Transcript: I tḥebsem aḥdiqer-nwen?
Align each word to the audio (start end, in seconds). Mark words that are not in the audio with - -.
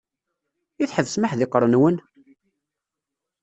I 0.83 0.85
tḥebsem 0.89 1.23
aḥdiqer-nwen? 1.25 1.97